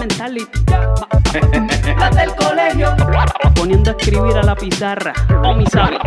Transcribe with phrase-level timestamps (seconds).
[0.00, 0.46] Mentality.
[1.98, 2.88] Las del colegio.
[3.54, 5.12] Poniendo a escribir a la pizarra.
[5.44, 5.98] O mi sabe.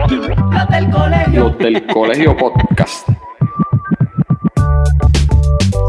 [0.52, 1.44] Las del colegio.
[1.44, 3.08] Los del colegio podcast.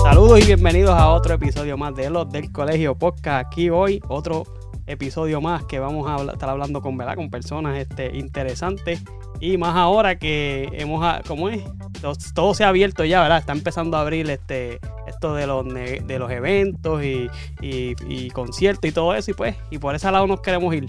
[0.02, 3.46] Saludos y bienvenidos a otro episodio más de Los del Colegio Podcast.
[3.46, 4.44] Aquí hoy otro
[4.86, 7.14] episodio más que vamos a estar hablando con, ¿verdad?
[7.14, 9.02] con personas este, interesantes.
[9.40, 11.64] Y más ahora que hemos, a- ¿cómo es?
[12.02, 13.38] Todo, todo se ha abierto ya, ¿verdad?
[13.38, 14.78] Está empezando a abrir este,
[15.14, 17.28] esto de los, de los eventos y,
[17.62, 19.30] y- y conciertos y todo eso.
[19.30, 20.86] Y pues, y por ese lado nos queremos ir.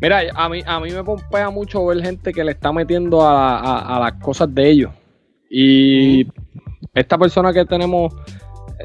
[0.00, 3.58] Mira, a mí, a mí me pompea mucho ver gente que le está metiendo a,
[3.58, 4.90] a- a las cosas de ellos.
[5.50, 6.26] Y
[6.94, 8.14] esta persona que tenemos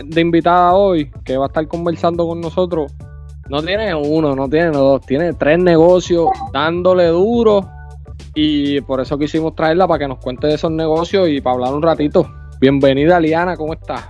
[0.04, 2.92] de invitada hoy, que va a estar conversando con nosotros,
[3.50, 7.70] no tiene uno, no tiene dos, tiene tres negocios dándole duro.
[8.34, 11.74] Y por eso quisimos traerla para que nos cuente de esos negocios y para hablar
[11.74, 12.30] un ratito.
[12.60, 14.06] Bienvenida, Liana, ¿cómo estás?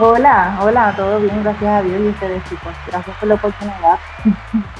[0.00, 2.72] Hola, hola, todo bien, gracias a Dios y ustedes chicos.
[2.86, 3.98] Gracias por la oportunidad.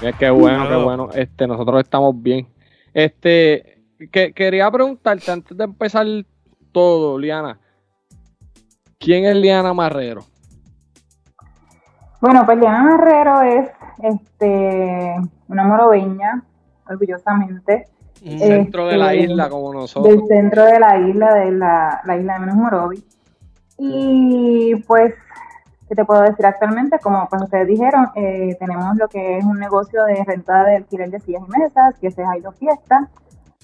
[0.00, 1.08] Mira, Qué bueno, qué bueno.
[1.12, 2.46] Este, nosotros estamos bien.
[2.94, 3.82] Este,
[4.12, 6.06] que, quería preguntarte antes de empezar
[6.70, 7.58] todo, Liana.
[8.98, 10.22] ¿Quién es Liana Marrero?
[12.20, 13.70] Bueno, pues Liana Herrero es
[14.02, 15.14] este
[15.48, 16.42] una morobeña,
[16.88, 17.86] orgullosamente,
[18.20, 18.36] Mm.
[18.38, 20.12] Centro de la Este, isla como nosotros.
[20.12, 23.04] del centro de la isla, de la, la isla de Menos Morovi.
[23.78, 25.14] Y pues,
[25.88, 26.98] ¿qué te puedo decir actualmente?
[26.98, 31.10] Como pues ustedes dijeron, eh, tenemos lo que es un negocio de renta de alquiler
[31.10, 33.08] de sillas y mesas, que ese es Jairo Fiesta.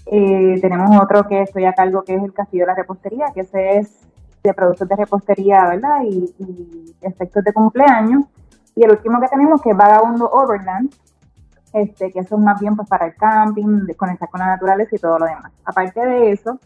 [0.06, 3.40] Eh, tenemos otro que estoy a cargo, que es el Castillo de la Repostería, que
[3.40, 4.06] ese es
[4.42, 6.02] de productos de repostería, ¿verdad?
[6.04, 8.24] Y, y efectos de cumpleaños.
[8.76, 10.90] Y el último que tenemos, que es Vagabundo Overland,
[11.74, 14.98] este, que eso es más bien pues para el camping, conectar con la naturaleza y
[14.98, 15.52] todo lo demás.
[15.64, 16.58] Aparte de eso,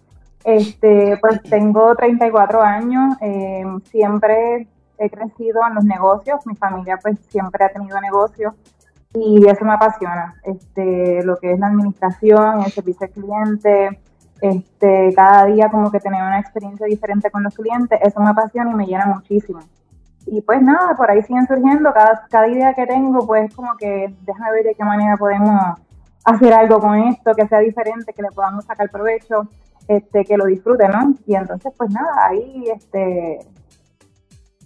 [0.44, 4.68] este, pues tengo 34 años, eh, siempre
[4.98, 8.54] he crecido en los negocios, mi familia pues siempre ha tenido negocios
[9.14, 14.00] y eso me apasiona, este, lo que es la administración, el servicio al cliente,
[14.40, 18.70] este, cada día como que tener una experiencia diferente con los clientes, eso me apasiona
[18.70, 19.60] y me llena muchísimo.
[20.26, 24.14] Y pues nada, por ahí siguen surgiendo, cada, cada idea que tengo, pues como que
[24.22, 25.78] déjame ver de qué manera podemos
[26.24, 29.48] hacer algo con esto, que sea diferente, que le podamos sacar provecho,
[29.88, 31.14] este, que lo disfruten, ¿no?
[31.26, 33.38] Y entonces, pues nada, ahí este,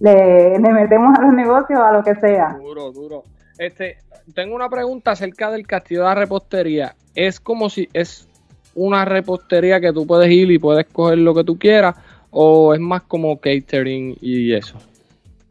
[0.00, 2.59] le, le metemos a los negocios, a lo que sea.
[2.60, 3.22] Duro, duro.
[3.56, 3.99] Este,
[4.34, 6.97] tengo una pregunta acerca del castillo de la repostería.
[7.15, 8.28] Es como si es
[8.75, 11.94] una repostería que tú puedes ir y puedes coger lo que tú quieras,
[12.31, 14.77] o es más como catering y eso.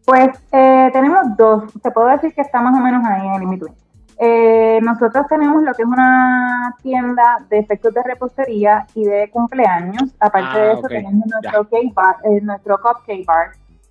[0.05, 3.43] Pues eh, tenemos dos, te puedo decir que está más o menos ahí en el
[3.43, 3.80] in-between.
[4.23, 10.13] Eh, nosotros tenemos lo que es una tienda de efectos de repostería y de cumpleaños.
[10.19, 13.47] Aparte Ah, de eso, ok, tenemos nuestro, cake bar, eh, nuestro cupcake bar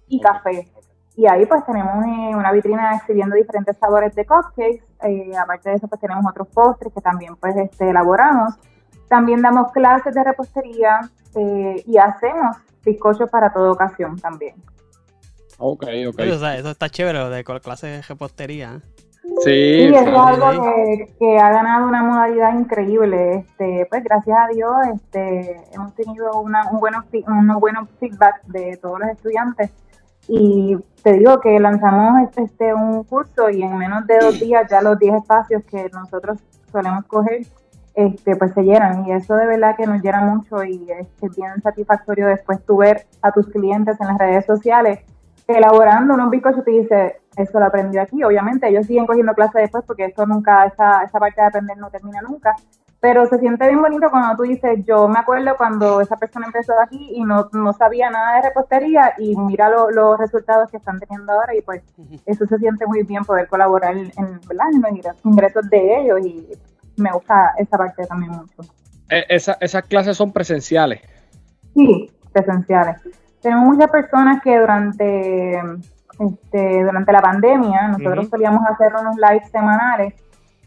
[0.07, 0.69] y café.
[1.17, 4.85] Y ahí pues tenemos eh, una vitrina exhibiendo diferentes sabores de cupcakes.
[5.03, 8.55] Eh, aparte de eso, pues tenemos otros postres que también pues este, elaboramos.
[9.09, 11.01] También damos clases de repostería
[11.35, 14.55] eh, y hacemos bizcochos para toda ocasión también.
[15.59, 16.21] Ok, ok.
[16.21, 18.81] Eso, está- eso está chévere, lo de col- clase de repostería.
[19.41, 20.59] Sí, eso es algo sí.
[20.61, 23.35] que, que ha ganado una modalidad increíble.
[23.37, 28.43] Este, pues gracias a Dios este, hemos tenido una, un buenos fi- unos buenos feedback
[28.47, 29.71] de todos los estudiantes.
[30.29, 34.69] Y te digo que lanzamos este, este, un curso y en menos de dos días
[34.71, 36.39] ya los 10 espacios que nosotros
[36.71, 37.43] solemos coger
[37.95, 39.07] este, pues se llenan.
[39.07, 43.07] Y eso de verdad que nos llena mucho y es, bien satisfactorio después tú ver
[43.23, 45.01] a tus clientes en las redes sociales
[45.49, 48.23] elaborando unos bizcochos y dices, eso lo aprendió aquí.
[48.23, 51.91] Obviamente ellos siguen cogiendo clases después porque esto nunca, esa, esa parte de aprender no
[51.91, 52.55] termina nunca.
[53.01, 56.75] pero se siente bien bonito cuando tú dices, yo me acuerdo cuando esa persona empezó
[56.81, 61.33] aquí y no, no sabía nada de repostería y mira los resultados que están teniendo
[61.33, 61.83] ahora y pues
[62.27, 64.13] eso se siente muy bien poder colaborar en,
[64.47, 64.67] ¿verdad?
[64.73, 66.49] en los ingresos de ellos y
[66.97, 68.71] me gusta esa parte también mucho.
[69.09, 71.01] Eh, esa, ¿Esas clases son presenciales?
[71.75, 73.01] Sí, presenciales.
[73.41, 75.59] Tenemos muchas personas que durante,
[76.21, 80.15] este, durante la pandemia, nosotros solíamos hacer unos lives semanales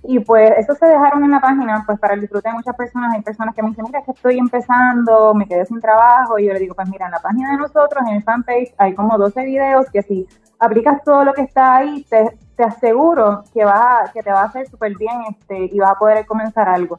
[0.05, 3.13] y pues eso se dejaron en la página, pues para el disfrute de muchas personas.
[3.13, 6.37] Hay personas que me dicen, mira, es que estoy empezando, me quedé sin trabajo.
[6.37, 8.93] Y yo le digo, pues mira, en la página de nosotros, en el fanpage, hay
[8.95, 10.27] como 12 videos que si
[10.59, 14.45] aplicas todo lo que está ahí, te, te aseguro que, va, que te va a
[14.45, 16.97] hacer súper bien este, y vas a poder comenzar algo.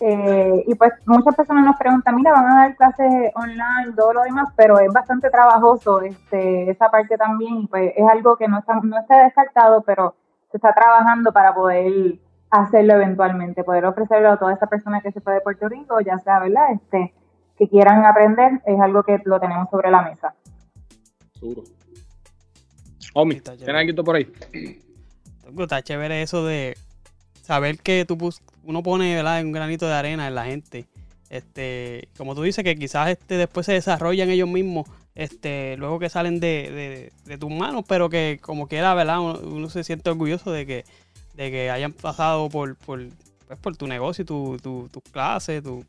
[0.00, 4.22] Eh, y pues muchas personas nos preguntan, mira, van a dar clases online, todo lo
[4.22, 8.60] demás, pero es bastante trabajoso este, esa parte también y pues es algo que no
[8.60, 10.14] está, no está descartado, pero
[10.50, 12.18] se está trabajando para poder
[12.50, 16.16] hacerlo eventualmente, poder ofrecerlo a toda esa persona que se fue de Puerto Rico, ya
[16.18, 16.72] sea, ¿verdad?
[16.72, 17.12] Este,
[17.58, 20.34] que quieran aprender, es algo que lo tenemos sobre la mesa.
[21.34, 21.62] Seguro.
[23.14, 24.32] Omi, ¿tienes algo por ahí?
[25.58, 26.76] Está chévere eso de
[27.48, 28.16] saber que tú
[28.62, 29.42] uno pone ¿verdad?
[29.42, 30.86] un granito de arena en la gente.
[31.30, 36.10] Este, como tú dices, que quizás este, después se desarrollan ellos mismos, este, luego que
[36.10, 37.10] salen de,
[37.40, 39.20] tus manos, pero que como quiera, ¿verdad?
[39.20, 40.84] uno se siente orgulloso de que
[41.38, 43.00] de que hayan pasado por, por,
[43.46, 45.84] pues, por tu negocio, tu, tu, tus clases, tu,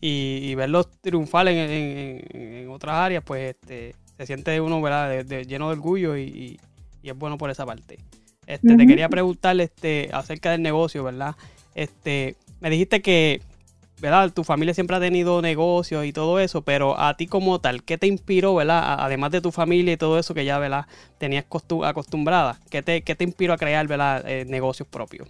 [0.00, 5.24] y, verlos triunfar en, otras áreas, pues este, se siente uno ¿verdad?
[5.24, 6.60] De, lleno de orgullo y,
[7.02, 7.98] es bueno por esa parte.
[8.50, 11.36] Este, Te quería preguntar este, acerca del negocio, ¿verdad?
[11.74, 13.40] Este, me dijiste que
[14.00, 14.30] ¿verdad?
[14.30, 17.98] Tu familia siempre ha tenido negocios y todo eso, pero a ti como tal, ¿qué
[17.98, 18.96] te inspiró, ¿verdad?
[18.98, 20.86] Además de tu familia y todo eso que ya, ¿verdad?
[21.18, 21.44] Tenías
[21.84, 24.22] acostumbrada, ¿qué te, qué te inspiró a crear, ¿verdad?
[24.26, 25.28] Eh, negocios propios.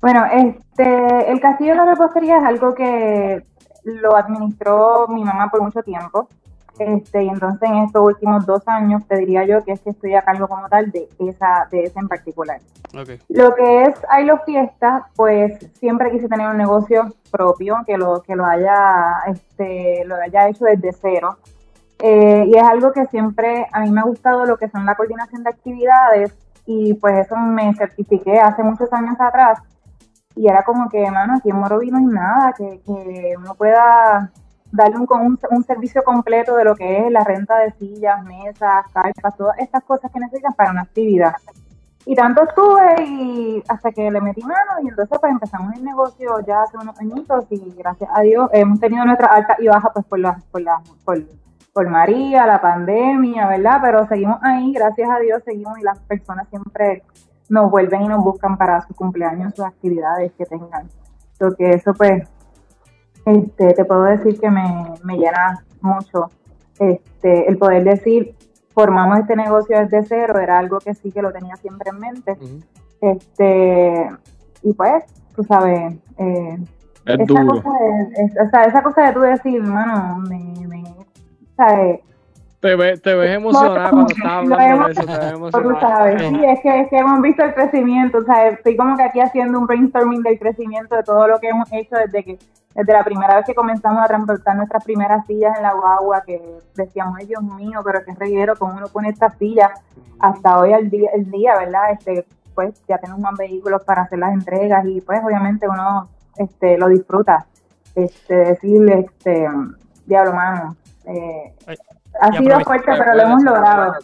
[0.00, 3.42] Bueno, este, el castillo de la repostería es algo que
[3.84, 6.28] lo administró mi mamá por mucho tiempo.
[6.78, 10.14] Este, y entonces en estos últimos dos años te diría yo que es que estoy
[10.14, 12.60] a cargo como tal de esa, de esa en particular.
[13.28, 18.22] Lo que es hay los fiestas, pues siempre quise tener un negocio propio que lo,
[18.22, 21.36] que lo haya, este, lo haya hecho desde cero.
[22.00, 24.94] Eh, y es algo que siempre a mí me ha gustado lo que son la
[24.94, 26.32] coordinación de actividades
[26.64, 29.58] y pues eso me certifiqué hace muchos años atrás
[30.38, 34.30] y era como que, mano, aquí en Morovi no hay nada que, que uno pueda
[34.70, 39.36] darle un, un, servicio completo de lo que es la renta de sillas, mesas, carpas,
[39.36, 41.34] todas estas cosas que necesitan para una actividad.
[42.04, 46.40] Y tanto estuve y hasta que le metí mano y entonces pues empezamos el negocio
[46.46, 50.06] ya hace unos añitos y gracias a Dios hemos tenido nuestra alta y baja pues
[50.06, 51.18] por la, por la, por,
[51.74, 53.80] por María, la pandemia, ¿verdad?
[53.82, 57.02] Pero seguimos ahí, gracias a Dios seguimos y las personas siempre
[57.50, 60.88] nos vuelven y nos buscan para su cumpleaños, sus actividades que tengan.
[61.38, 62.26] Porque eso pues
[63.24, 66.30] este, te puedo decir que me, llena mucho
[66.78, 68.34] este, el poder decir,
[68.74, 72.38] formamos este negocio desde cero, era algo que sí que lo tenía siempre en mente.
[73.00, 74.10] este
[74.62, 75.04] Y pues,
[75.34, 76.58] tú sabes, eh,
[77.06, 80.84] esa, Cosa de, esa cosa de tú decir, hermano, me, me,
[81.56, 82.00] ¿sabes?
[82.60, 86.18] Te, ves, te ves emocionada cuando estás hablando de eso, te ves emocionada.
[86.18, 89.20] Sí, es que, es que hemos visto el crecimiento, o sea, estoy como que aquí
[89.20, 92.38] haciendo un brainstorming del crecimiento de todo lo que hemos hecho desde que
[92.74, 96.40] desde la primera vez que comenzamos a transportar nuestras primeras sillas en la guagua, que
[96.76, 99.70] decíamos, ay Dios mío, pero qué reguero, cómo uno pone estas sillas,
[100.20, 101.90] hasta hoy el día, el día, ¿verdad?
[101.92, 106.78] Este, pues ya tenemos más vehículos para hacer las entregas y pues obviamente uno este,
[106.78, 107.46] lo disfruta.
[107.94, 109.48] Este, decirle, este,
[110.06, 111.54] diablo mano, eh,
[112.20, 113.94] ha sido fuerte, pero lo hemos logrado.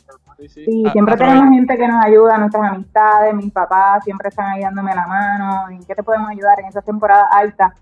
[0.49, 4.95] Sí, siempre tenemos gente que nos ayuda, nuestras amistades, mis papás siempre están ahí dándome
[4.95, 5.71] la mano.
[5.71, 7.73] ¿En qué te podemos ayudar en esas temporadas altas?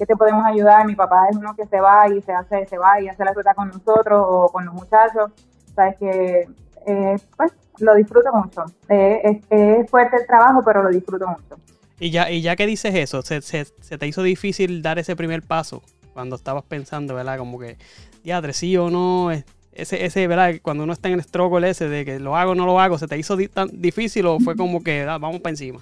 [0.00, 0.86] ¿qué te podemos ayudar?
[0.86, 3.34] Mi papá es uno que se va y se hace, se va y hace la
[3.34, 5.30] ruta con nosotros o con los muchachos.
[5.74, 6.48] Sabes que,
[6.86, 8.64] eh, pues, lo disfruto mucho.
[8.88, 11.56] Eh, es, fuerte el trabajo, pero lo disfruto mucho.
[11.98, 15.42] Y ya, y ya que dices eso, ¿se, se, te hizo difícil dar ese primer
[15.42, 15.82] paso
[16.14, 17.36] cuando estabas pensando, ¿verdad?
[17.36, 17.76] Como que,
[18.24, 19.30] ya, sí o no,
[19.72, 20.54] ese, ese, ¿verdad?
[20.62, 22.98] Cuando uno está en el struggle ese de que lo hago o no lo hago,
[22.98, 25.80] ¿se te hizo tan difícil o fue como que, ah, vamos para encima?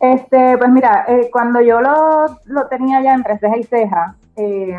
[0.00, 4.78] Este, pues mira, eh, cuando yo lo, lo, tenía ya entre ceja y ceja, eh,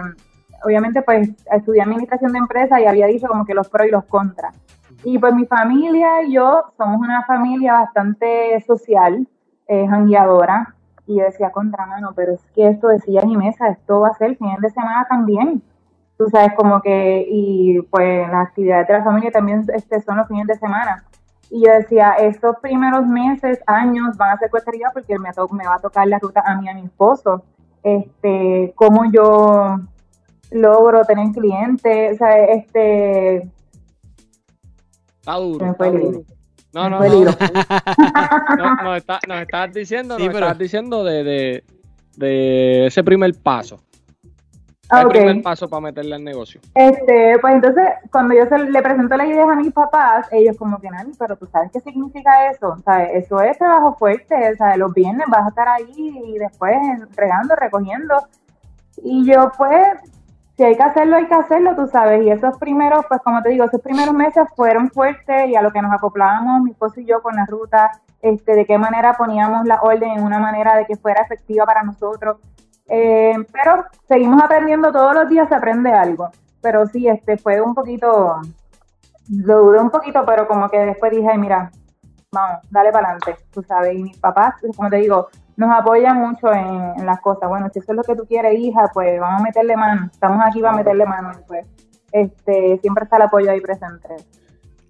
[0.64, 4.06] obviamente pues estudié administración de empresas y había dicho como que los pros y los
[4.06, 4.56] contras.
[5.04, 9.28] Y pues mi familia y yo somos una familia bastante social,
[9.68, 9.88] eh,
[11.08, 14.10] y yo decía, contra mano, pero es que esto de sillas y mesa, esto va
[14.10, 15.62] a ser el fin de semana también.
[16.24, 20.28] Tú sabes, como que, y pues las actividades de la familia también este, son los
[20.28, 21.04] fines de semana.
[21.50, 25.66] Y yo decía, estos primeros meses, años van a ser cuesta arriba porque me, me
[25.66, 27.44] va a tocar la ruta a mí a mi esposo.
[27.82, 29.80] este, cómo yo
[30.52, 33.38] logro tener clientes, o sea, este...
[35.22, 35.86] Está duro, está.
[36.74, 37.10] No, no, no.
[37.10, 41.64] no, nos, está- nos diciendo, Sí, nos pero- estabas diciendo de, de,
[42.16, 43.82] de ese primer paso.
[44.94, 46.60] Ah, El primer paso para meterle al negocio.
[46.76, 50.82] Este, pues entonces, cuando yo se, le presento la idea a mis papás, ellos como
[50.82, 53.24] que, Nani, pero tú sabes qué significa eso, ¿sabes?
[53.24, 54.78] Eso es trabajo fuerte, ¿sabes?
[54.78, 58.16] Los viernes vas a estar ahí y después entregando, recogiendo.
[59.02, 59.88] Y yo, pues,
[60.58, 62.22] si hay que hacerlo, hay que hacerlo, tú sabes.
[62.24, 65.72] Y esos primeros, pues como te digo, esos primeros meses fueron fuertes y a lo
[65.72, 69.66] que nos acoplábamos mi esposo y yo con la ruta, este, de qué manera poníamos
[69.66, 72.38] la orden en una manera de que fuera efectiva para nosotros.
[72.94, 76.30] Eh, pero seguimos aprendiendo todos los días, se aprende algo.
[76.62, 78.42] Pero sí, este fue un poquito,
[79.30, 81.72] lo dudé un poquito, pero como que después dije, "Ay, mira,
[82.34, 83.96] vamos, dale para adelante, tú sabes.
[83.98, 87.48] Y mis papás, como te digo, nos apoyan mucho en, en las cosas.
[87.50, 90.10] Bueno, si eso es lo que tú quieres, hija, pues vamos a meterle mano.
[90.12, 91.32] Estamos aquí para meterle mano.
[91.40, 91.66] y Pues,
[92.12, 94.08] este, siempre está el apoyo ahí presente.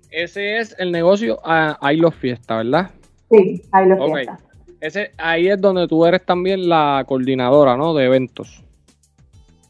[0.10, 2.90] Ese es el negocio ah, Ahí los Fiesta, ¿verdad?
[3.30, 4.16] Sí, ahí lo Ok.
[4.18, 4.44] siento.
[4.82, 7.94] Ese, ahí es donde tú eres también la coordinadora, ¿no?
[7.94, 8.64] De eventos.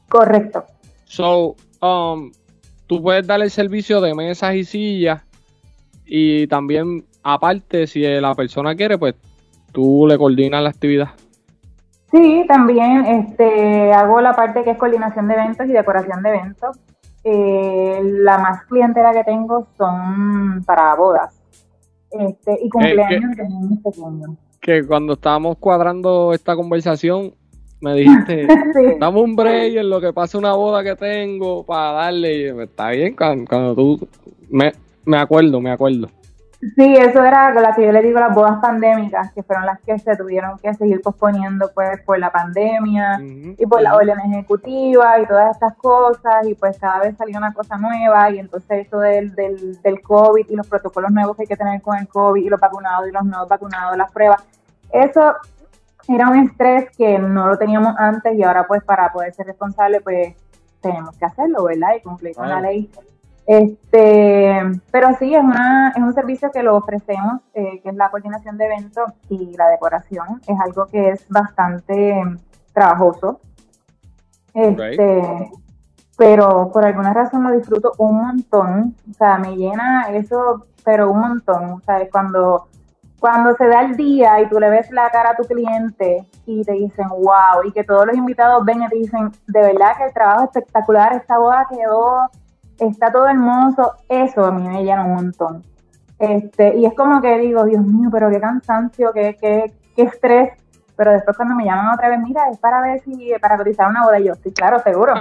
[0.08, 0.66] Correcto.
[1.04, 2.32] So, um,
[2.88, 5.22] tú puedes dar el servicio de mesas y sillas
[6.06, 9.16] y también, aparte, si la persona quiere, pues
[9.72, 11.10] tú le coordinas la actividad.
[12.12, 16.78] Sí, también este, hago la parte que es coordinación de eventos y decoración de eventos.
[17.24, 21.40] Eh, la más clientela que tengo son para bodas
[22.12, 24.32] este, y cumpleaños de niños pequeños.
[24.62, 27.34] Que cuando estábamos cuadrando esta conversación,
[27.82, 28.96] me dijiste, Sí.
[29.00, 32.38] dame un break en lo que pasa una boda que tengo para darle.
[32.38, 34.08] Y yo, está bien, cuando, cuando tú...
[34.50, 34.72] Me,
[35.06, 36.10] me acuerdo, me acuerdo.
[36.76, 39.98] Sí, eso era la que yo le digo las bodas pandémicas, que fueron las que
[39.98, 45.26] se tuvieron que seguir posponiendo pues por la pandemia y por la orden ejecutiva y
[45.26, 49.34] todas estas cosas y pues cada vez salía una cosa nueva y entonces eso del,
[49.34, 52.50] del, del COVID y los protocolos nuevos que hay que tener con el COVID y
[52.50, 54.44] los vacunados y los no vacunados, las pruebas,
[54.92, 55.34] eso
[56.08, 60.00] era un estrés que no lo teníamos antes y ahora pues para poder ser responsable
[60.02, 60.36] pues
[60.80, 61.96] tenemos que hacerlo, ¿verdad?
[61.98, 62.90] Y cumplir con la ley.
[63.48, 64.31] Este,
[64.92, 68.58] pero sí, es, una, es un servicio que lo ofrecemos, eh, que es la coordinación
[68.58, 70.42] de eventos y la decoración.
[70.48, 72.22] Es algo que es bastante
[72.74, 73.40] trabajoso.
[74.54, 75.52] Este,
[76.18, 78.96] Pero por alguna razón lo disfruto un montón.
[79.10, 81.72] O sea, me llena eso, pero un montón.
[81.72, 82.68] O sea, cuando,
[83.20, 86.64] cuando se da el día y tú le ves la cara a tu cliente y
[86.64, 90.06] te dicen, wow, y que todos los invitados ven y te dicen, de verdad que
[90.06, 92.30] el trabajo es espectacular, esta boda quedó
[92.88, 95.64] está todo hermoso, eso a mí me llena un montón.
[96.20, 100.54] Este, y es como que digo, Dios mío, pero qué cansancio, qué, qué, qué estrés.
[100.96, 104.04] Pero después cuando me llaman otra vez, mira, es para ver si, para cotizar una
[104.04, 105.14] boda, yo, sí, claro, seguro.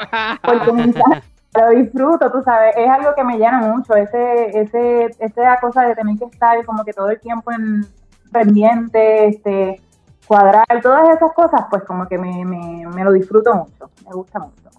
[0.42, 0.72] Porque
[1.58, 5.94] lo disfruto, tú sabes, es algo que me llena mucho, ese, ese, esa cosa de
[5.94, 7.86] tener que estar como que todo el tiempo en
[8.30, 9.80] pendiente, este,
[10.26, 14.69] cuadrar, todas esas cosas, pues como que me, me lo disfruto mucho, me gusta mucho.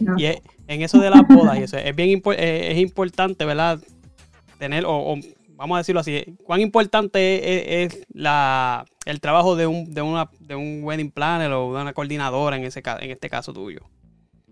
[0.00, 3.44] No Y es- en eso de las bodas, y eso es bien eh, es importante,
[3.44, 3.78] ¿verdad?
[4.58, 5.16] Tener, o, o
[5.56, 10.28] vamos a decirlo así, cuán importante es, es la, el trabajo de un, de, una,
[10.40, 13.80] de un wedding planner o de una coordinadora en, ese, en este caso tuyo.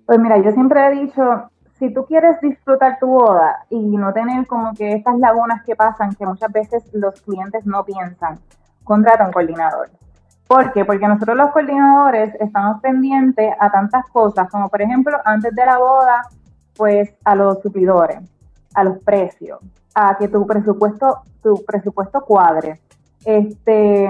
[0.06, 4.46] Pues mira, yo siempre he dicho, si tú quieres disfrutar tu boda y no tener
[4.46, 8.38] como que estas lagunas que pasan, que muchas veces los clientes no piensan,
[8.84, 9.90] contrata un coordinador.
[10.46, 10.84] ¿Por qué?
[10.84, 15.78] Porque nosotros los coordinadores estamos pendientes a tantas cosas, como por ejemplo, antes de la
[15.78, 16.22] boda,
[16.76, 18.18] pues a los suplidores,
[18.74, 19.60] a los precios,
[19.94, 22.80] a que tu presupuesto, tu presupuesto cuadre.
[23.24, 24.08] Este,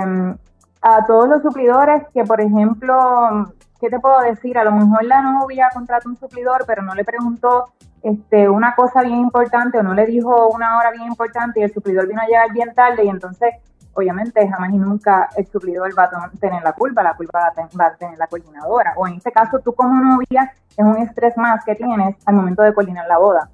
[0.82, 4.58] a todos los suplidores que, por ejemplo, ¿qué te puedo decir?
[4.58, 7.66] A lo mejor la novia contrata un suplidor, pero no le preguntó
[8.02, 11.72] este, una cosa bien importante o no le dijo una hora bien importante y el
[11.72, 13.54] suplidor vino a llegar bien tarde y entonces,
[13.94, 17.94] obviamente, jamás y nunca el suplidor va a tener la culpa, la culpa va a
[17.94, 18.94] tener la coordinadora.
[18.96, 22.62] O en este caso, tú como novia, es un estrés más que tienes al momento
[22.62, 23.48] de coordinar la boda.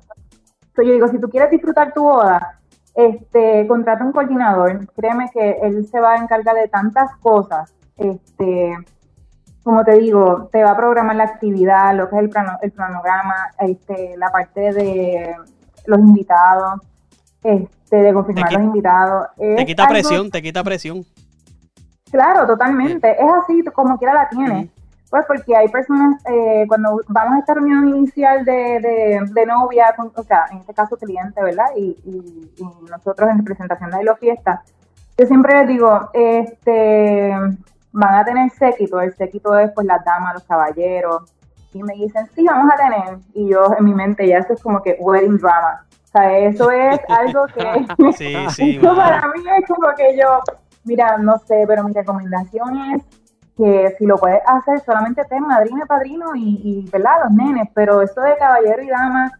[0.61, 2.59] Entonces yo digo, si tú quieres disfrutar tu boda,
[2.94, 8.76] este, contrata un coordinador, créeme que él se va a encargar de tantas cosas, este,
[9.62, 12.73] como te digo, te va a programar la actividad, lo que es el, plano- el
[12.73, 15.37] cronograma, este, la parte de
[15.87, 16.80] los invitados,
[17.42, 19.26] este, de confirmar Te los invitados.
[19.37, 21.04] Te Es quita algo- presión, te quita presión.
[22.11, 23.11] Claro, totalmente.
[23.12, 24.64] Es así, como quiera la tienes.
[24.66, 24.73] Ujú.
[25.11, 29.92] Pues porque hay personas, eh, cuando vamos a esta reunión inicial de, de, de novia,
[29.97, 31.66] con- o sea, en este caso cliente, ¿verdad?
[31.76, 34.62] Y, y- y nosotros en representación de la fiesta,
[35.18, 37.32] yo siempre les digo, este,
[37.92, 41.23] van a tener séquito, el séquito es pues las damas, los caballeros,
[41.73, 44.62] y me dicen, sí, vamos a tener, y yo en mi mente ya eso es
[44.62, 49.67] como que wedding drama, o sea, eso es algo que, Sí, sí, para mí es
[49.67, 50.40] como que yo,
[50.85, 53.02] mira, no sé, pero mi recomendación es
[53.57, 57.25] que si lo puedes hacer, solamente ten madrina, padrino y, y, ¿verdad?
[57.25, 59.31] Los nenes, pero eso de caballero y dama,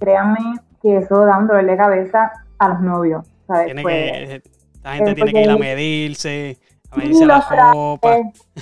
[0.00, 3.66] créanme que eso da un dolor de cabeza a los novios, ¿sabes?
[3.66, 4.42] Tiene Pues, que,
[4.82, 6.58] la gente eh, tiene que ir a medirse,
[6.90, 8.16] a medirse la trajes, ropa.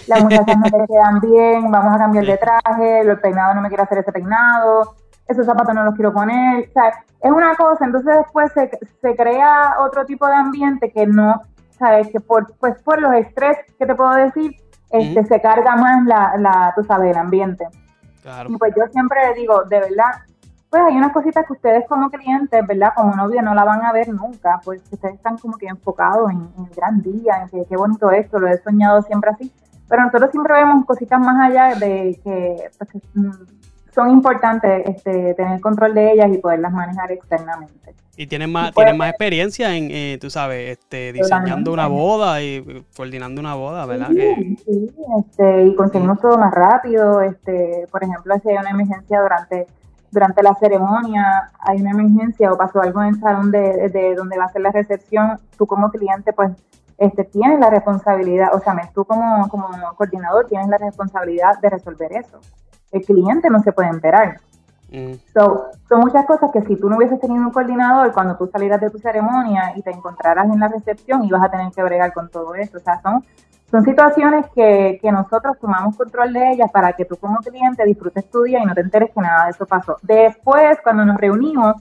[0.08, 3.68] las muchachas no te quedan bien, vamos a cambiar de traje, el peinado no me
[3.68, 4.96] quiero hacer ese peinado,
[5.28, 9.16] esos zapatos no los quiero poner, o sea, es una cosa, entonces después se, se
[9.16, 11.42] crea otro tipo de ambiente que no,
[11.78, 14.54] sabes, que por, pues por los estrés que te puedo decir,
[14.90, 17.66] este, se carga más la, la, tú sabes, el ambiente.
[18.22, 18.50] Claro.
[18.50, 20.12] Y pues yo siempre le digo, de verdad,
[20.70, 22.92] pues hay unas cositas que ustedes como clientes, ¿verdad?
[22.94, 26.48] Como novio no la van a ver nunca, pues ustedes están como que enfocados en,
[26.58, 29.52] en el gran día, en que qué bonito esto, lo he soñado siempre así.
[29.88, 32.90] Pero nosotros siempre vemos cositas más allá de que, pues,
[33.96, 37.94] son importantes este, tener control de ellas y poderlas manejar externamente.
[38.18, 42.40] Y tienen más, Puede- tienen más experiencia en, eh, tú sabes, este, diseñando una boda
[42.42, 44.08] y eh, coordinando una boda, ¿verdad?
[44.10, 47.20] Sí, este, y conseguimos todo más rápido.
[47.20, 49.66] Este, por ejemplo, si hay una emergencia durante
[50.12, 54.38] durante la ceremonia, hay una emergencia o pasó algo en el salón de, de donde
[54.38, 56.52] va a ser la recepción, tú como cliente, pues,
[56.96, 62.12] este, tienes la responsabilidad, o sea, tú como, como coordinador tienes la responsabilidad de resolver
[62.12, 62.40] eso.
[62.96, 64.40] El cliente no se puede enterar.
[64.90, 68.46] mm, So, son muchas cosas que si tú no hubieses tenido un coordinador, cuando tú
[68.46, 72.12] salieras de tu ceremonia y te encontraras en la recepción, ibas a tener que bregar
[72.12, 72.78] con todo eso.
[72.78, 73.24] O sea, son,
[73.70, 78.30] son situaciones que, que nosotros tomamos control de ellas para que tú como cliente disfrutes
[78.30, 79.96] tu día y no te enteres que nada de eso pasó.
[80.02, 81.74] Después, cuando nos reunimos,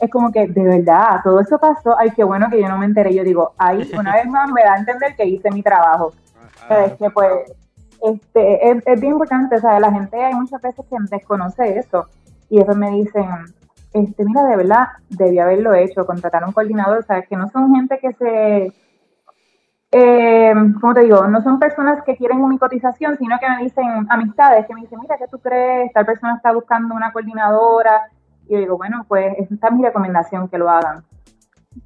[0.00, 2.86] es como que, de verdad, todo eso pasó, ay, qué bueno que yo no me
[2.86, 3.14] enteré.
[3.14, 6.12] Yo digo, ahí una vez más me da a entender que hice mi trabajo.
[6.70, 7.52] Es que pues
[8.02, 12.06] este, es, es bien importante, o sea, la gente hay muchas veces que desconoce eso
[12.48, 13.26] y después me dicen,
[13.92, 17.74] este, mira, de verdad, debí haberlo hecho, contratar a un coordinador, sabes que no son
[17.74, 18.72] gente que se,
[19.92, 21.26] eh, ¿cómo te digo?
[21.26, 25.00] No son personas que quieren mi cotización, sino que me dicen amistades, que me dicen,
[25.00, 25.92] mira, ¿qué tú crees?
[25.92, 28.08] Tal persona está buscando una coordinadora.
[28.46, 31.02] Y yo digo, bueno, pues esta es mi recomendación, que lo hagan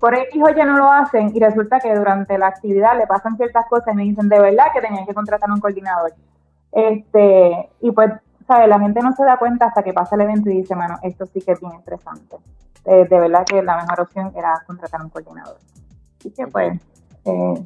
[0.00, 3.36] por X o Y no lo hacen y resulta que durante la actividad le pasan
[3.36, 6.12] ciertas cosas y me dicen de verdad que tenían que contratar un coordinador.
[6.72, 8.10] Este, y pues,
[8.46, 8.68] ¿sabes?
[8.68, 11.26] La gente no se da cuenta hasta que pasa el evento y dice, mano, esto
[11.26, 12.36] sí que es bien estresante.
[12.86, 15.56] Eh, de verdad que la mejor opción era contratar un coordinador.
[16.18, 16.80] Así que pues,
[17.26, 17.64] eh,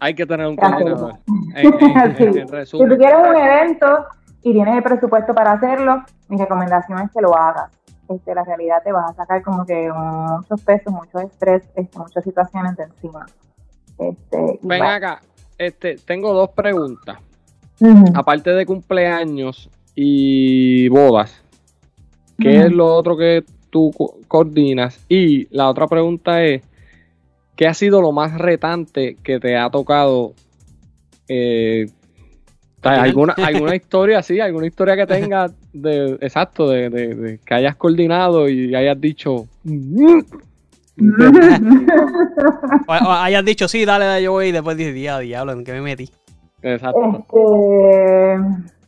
[0.00, 1.14] Hay que tener un coordinador.
[1.54, 2.24] En, en- en- Sí.
[2.40, 4.06] en si tú quieres un evento
[4.42, 7.70] y tienes el presupuesto para hacerlo, mi recomendación es que lo hagas.
[8.08, 12.22] Este, la realidad te vas a sacar como que muchos pesos, mucho estrés, este, muchas
[12.24, 13.26] situaciones de encima.
[13.98, 15.20] Este, Ven acá,
[15.58, 17.18] este, tengo dos preguntas.
[18.14, 21.42] Aparte de cumpleaños y bodas,
[22.38, 24.98] ¿qué es lo otro que tú co- coordinas?
[25.08, 26.62] Y la otra pregunta es,
[27.56, 30.34] ¿qué ha sido lo más retante que te ha tocado?
[31.28, 31.86] eh.
[32.82, 37.74] ¿Alguna, alguna historia así, alguna historia que tengas de, exacto, de, de- de que hayas
[37.76, 39.46] coordinado y hayas dicho.
[42.86, 45.64] O, o hayas dicho, sí, dale, dale, yo voy, y después dices, diablo, diablo, ¿en
[45.64, 46.10] qué me metí?
[46.62, 47.24] exacto.
[47.32, 48.40] Este,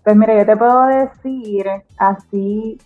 [0.04, 1.66] pues mira, yo te puedo decir
[1.98, 2.78] así,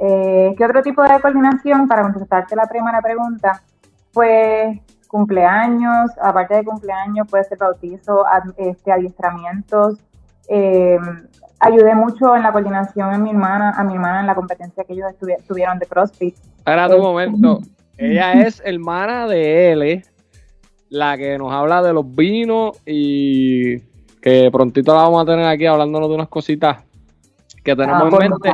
[0.00, 3.62] eh, ¿qué otro tipo de coordinación para contestarte la primera pregunta?
[4.12, 4.78] Pues
[5.12, 9.98] cumpleaños, aparte de cumpleaños puede ser bautizo, ad- este, adiestramientos.
[10.48, 10.98] eh,
[11.60, 14.94] ayudé mucho en la coordinación a mi hermana, a mi hermana en la competencia que
[14.94, 15.06] ellos
[15.46, 16.34] tuvieron de CrossFit.
[16.58, 17.58] Espérate un Este- momento.
[17.96, 20.02] Ella es hermana de L,
[20.88, 23.78] la que nos habla de los vinos y
[24.20, 26.78] que prontito la vamos a tener aquí hablándonos de unas cositas
[27.62, 28.52] que tenemos Ah, en mente.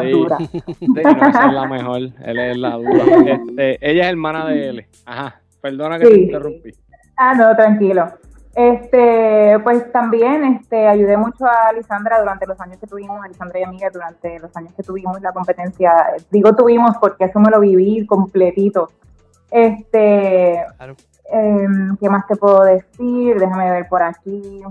[0.00, 0.10] Sí.
[0.10, 0.36] dura.
[0.38, 1.98] Sí, no, esa es la mejor.
[2.24, 2.90] Él es la duda.
[3.26, 4.88] Este, ella es hermana de L.
[5.06, 5.40] Ajá.
[5.62, 6.70] Perdona que te interrumpí.
[7.16, 8.06] Ah, no, tranquilo.
[8.54, 13.60] Este, pues también este, ayudé mucho a Lisandra durante los años que tuvimos, a Lisandra
[13.60, 15.92] y amiga durante los años que tuvimos la competencia.
[16.30, 18.90] Digo tuvimos porque eso me lo viví completito.
[19.50, 20.96] Este, Claro.
[21.30, 23.38] em, ¿qué más te puedo decir?
[23.38, 24.62] Déjame ver por aquí.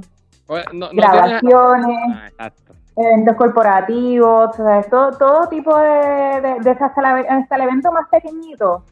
[0.48, 2.52] Oye, no- no tienes- Grabaciones, Ah,
[2.98, 7.92] eventos corporativos, o sea, todo, todo tipo de, de, de hasta, la- hasta el evento
[7.92, 8.84] más pequeñito.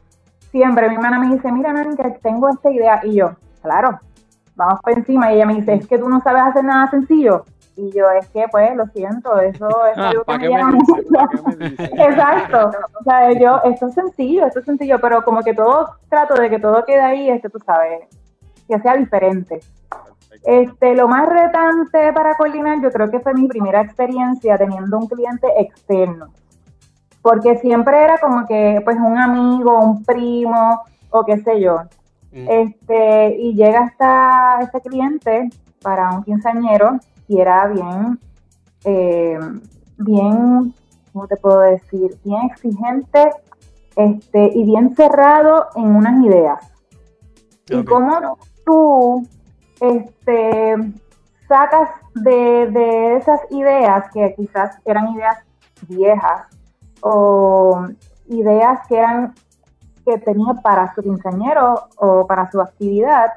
[0.50, 3.00] Siempre mi hermana me dice, mira, Nani, que tengo esta idea.
[3.04, 3.32] Y yo,
[3.62, 4.00] claro,
[4.56, 5.32] vamos por encima.
[5.32, 7.44] Y ella me dice, es que tú no sabes hacer nada sencillo.
[7.76, 10.48] Y yo, es que, pues, lo siento, eso es Ah, algo que.
[11.92, 12.70] Exacto.
[13.00, 16.50] O sea, yo, esto es sencillo, esto es sencillo, pero como que todo trato de
[16.50, 18.02] que todo quede ahí, este, tú sabes,
[18.68, 19.60] que sea diferente.
[20.44, 25.06] Este, lo más retante para coordinar, yo creo que fue mi primera experiencia teniendo un
[25.06, 26.26] cliente externo.
[27.22, 31.82] Porque siempre era como que, pues, un amigo, un primo, o qué sé yo.
[32.32, 32.48] Mm.
[32.48, 35.50] Este, y llega hasta este cliente
[35.82, 38.18] para un quinceañero y era bien,
[38.84, 39.38] eh,
[39.98, 40.74] bien,
[41.12, 42.16] ¿cómo te puedo decir?
[42.24, 43.30] Bien exigente
[43.96, 46.72] este, y bien cerrado en unas ideas.
[47.68, 49.26] Y cómo tú
[49.80, 50.74] este,
[51.46, 55.36] sacas de, de esas ideas que quizás eran ideas
[55.88, 56.46] viejas
[57.02, 57.86] o
[58.28, 59.34] ideas que eran
[60.04, 63.32] que tenía para su quinceañero o para su actividad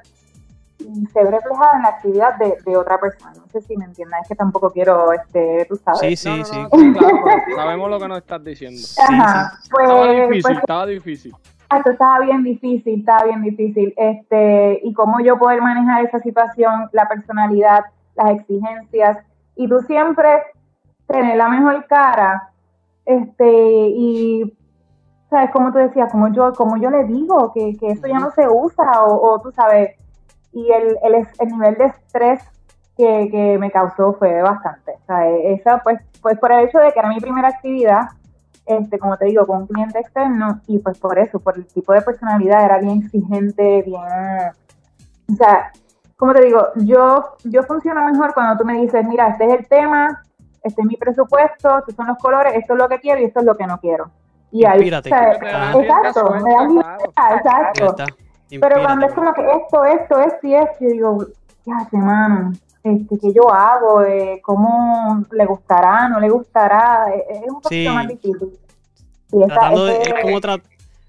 [0.80, 3.34] y se ve reflejada en la actividad de, de otra persona.
[3.36, 6.00] No sé si me entiendes, es que tampoco quiero, este, tú sabes.
[6.00, 6.58] Sí, sí, No, no, sí.
[6.58, 8.82] no, sí, claro, pero sabemos lo que nos estás diciendo.
[9.08, 11.36] Ajá, pues, Estaba difícil, pues, estaba difícil.
[11.78, 13.94] Esto estaba bien difícil, estaba bien difícil.
[13.98, 19.18] Este, y cómo yo poder manejar esa situación, la personalidad, las exigencias,
[19.56, 20.44] y tú siempre
[21.08, 22.50] tener la mejor cara,
[23.06, 23.46] este,
[23.90, 24.54] y
[25.30, 28.32] sabes, como tú decías, como yo, como yo le digo, que, que eso ya no
[28.32, 29.96] se usa, o, o tú sabes,
[30.52, 32.42] y el, el, es- el nivel de estrés
[32.96, 34.92] que, que me causó fue bastante.
[35.02, 38.10] O sea, esa, pues, pues por el hecho de que era mi primera actividad,
[38.66, 41.92] este, como te digo, con un cliente externo y pues por eso, por el tipo
[41.94, 44.00] de personalidad, era bien exigente, bien,
[45.32, 45.72] o sea,
[46.16, 49.68] como te digo, yo, yo funciono mejor cuando tú me dices, mira, este es el
[49.68, 50.24] tema,
[50.64, 53.40] este es mi presupuesto, estos son los colores, esto es lo que quiero y esto
[53.42, 54.10] es lo que no quiero.
[54.52, 55.98] Y ahí, o sea, exacto, me dan suelta,
[56.68, 57.36] libertad, claro.
[57.38, 57.86] Exacto.
[57.86, 58.06] está.
[58.50, 61.26] Pero cuando es como que esto, esto, esto y esto, yo digo,
[61.66, 62.52] ya, mano,
[62.84, 64.04] este, ¿qué yo hago?
[64.04, 66.08] Eh, ¿Cómo le gustará?
[66.10, 67.08] ¿No le gustará?
[67.16, 67.96] Eh, Es un poquito Sí.
[67.96, 68.60] más difícil.
[69.32, 70.62] Y esa- Tratando de, ese- es como, tra-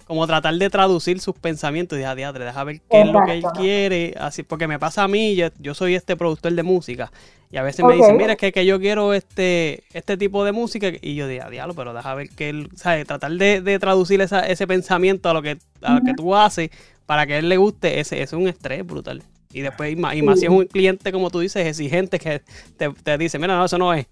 [0.06, 3.32] como tratar de traducir sus pensamientos y deja, diadre, deja ver qué es lo que
[3.32, 7.10] él quiere, así porque me pasa a mí, yo, yo soy este productor de música
[7.50, 10.52] y a veces me dicen, mira, es que, que yo quiero este este tipo de
[10.52, 13.06] música y yo digo, diablo, pero deja ver que él, ¿sabes?
[13.06, 16.70] Tratar de, de traducir esa- ese pensamiento a lo que a lo que tú haces
[17.06, 19.22] para que a él le guste, ese, ese es un estrés brutal.
[19.52, 22.42] Y después, y más, y más si es un cliente, como tú dices, exigente que
[22.76, 24.06] te, te dice, mira, no, eso no es.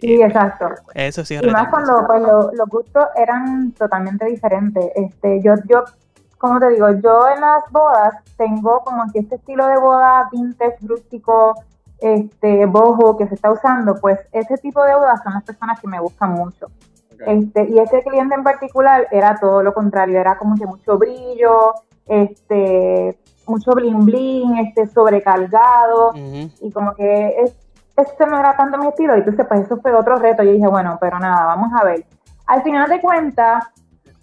[0.00, 0.68] Sí, exacto.
[0.94, 4.84] Eso sí es Y más cuando pues, lo- los gustos eran totalmente diferentes.
[4.94, 5.84] Este, yo, yo,
[6.38, 10.76] como te digo, yo en las bodas tengo como que este estilo de boda vintage,
[10.82, 11.54] rústico,
[12.00, 15.86] este, boho que se está usando, pues ese tipo de bodas son las personas que
[15.88, 16.68] me buscan mucho.
[17.26, 21.74] Este, y ese cliente en particular era todo lo contrario, era como que mucho brillo,
[22.06, 27.54] este, mucho bling bling, este, sobrecargado, y como que es,
[27.96, 30.66] este no era tanto mi estilo, y entonces pues eso fue otro reto, yo dije,
[30.66, 32.04] bueno, pero nada, vamos a ver.
[32.46, 33.64] Al final de cuentas,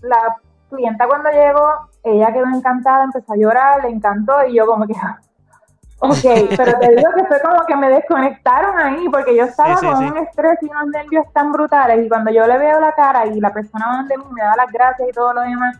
[0.01, 0.35] la
[0.69, 4.93] clienta cuando llegó, ella quedó encantada, empezó a llorar, le encantó, y yo como que,
[5.99, 9.85] ok, pero te digo que fue como que me desconectaron ahí, porque yo estaba Sí,
[9.85, 10.05] sí, con sí.
[10.05, 13.39] un estrés y unos nervios tan brutales, y cuando yo le veo la cara y
[13.39, 15.77] la persona donde mí me da las gracias y todo lo demás,